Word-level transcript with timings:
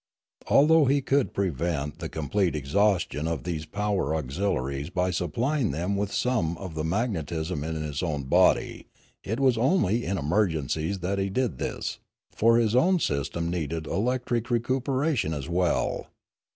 Although 0.47 0.85
he 0.85 1.03
could 1.03 1.31
prevent 1.31 1.99
the 1.99 2.09
complete 2.09 2.55
exhaustion 2.55 3.27
of 3.27 3.43
these 3.43 3.67
power 3.67 4.15
auxiliaries 4.15 4.89
by 4.89 5.11
supplying 5.11 5.69
them 5.69 5.95
with 5.95 6.11
some 6.11 6.57
of 6.57 6.73
the 6.73 6.83
magnetism 6.83 7.63
in 7.63 7.75
his 7.83 8.01
own 8.01 8.23
body, 8.23 8.87
it 9.23 9.39
was 9.39 9.59
only 9.59 10.03
in 10.03 10.17
emergencies 10.17 11.01
that 11.01 11.19
he 11.19 11.29
did 11.29 11.59
this; 11.59 11.99
for 12.31 12.57
his 12.57 12.75
own 12.75 12.97
system 12.97 13.51
needed 13.51 13.85
electric 13.85 14.49
recuperation 14.49 15.35
as 15.35 15.47
well. 15.47 16.07